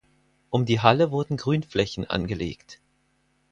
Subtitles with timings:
[0.49, 2.79] Um die Halle wurden Grünflächen angelegt.